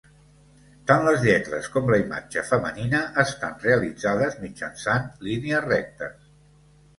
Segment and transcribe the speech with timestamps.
[0.91, 6.19] Tant les lletres com la imatge femenina, estan realitzades mitjançant línies rectes.